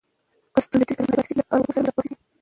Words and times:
که 0.53 0.59
ستونزه 0.65 0.93
پاتې 0.97 1.21
شي، 1.27 1.33
له 1.37 1.43
ارواپوه 1.53 1.73
سره 1.77 1.83
مشوره 1.95 2.03
وشي. 2.03 2.13